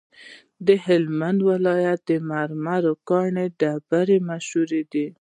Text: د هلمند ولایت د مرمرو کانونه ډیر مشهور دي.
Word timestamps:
د 0.67 0.69
هلمند 0.85 1.39
ولایت 1.51 1.99
د 2.09 2.11
مرمرو 2.29 2.93
کانونه 3.09 3.43
ډیر 3.89 4.07
مشهور 4.29 4.69
دي. 4.91 5.05